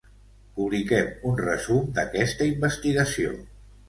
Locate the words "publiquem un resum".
0.59-1.85